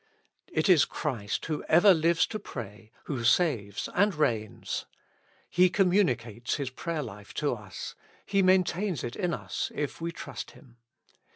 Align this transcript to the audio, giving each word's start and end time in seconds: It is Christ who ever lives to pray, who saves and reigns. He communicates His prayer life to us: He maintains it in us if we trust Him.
It 0.51 0.67
is 0.67 0.83
Christ 0.85 1.45
who 1.45 1.63
ever 1.65 1.93
lives 1.93 2.25
to 2.25 2.39
pray, 2.39 2.91
who 3.03 3.23
saves 3.23 3.87
and 3.93 4.15
reigns. 4.15 4.87
He 5.47 5.69
communicates 5.69 6.55
His 6.55 6.71
prayer 6.71 7.03
life 7.03 7.35
to 7.35 7.53
us: 7.53 7.93
He 8.25 8.41
maintains 8.41 9.03
it 9.03 9.15
in 9.15 9.31
us 9.31 9.71
if 9.75 10.01
we 10.01 10.11
trust 10.11 10.51
Him. 10.57 10.77